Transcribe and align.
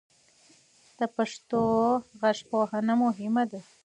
د 0.97 0.99
پښتو 1.15 1.61
غږپوهنه 2.21 2.93
مهمه 3.03 3.43
ده. 3.51 3.61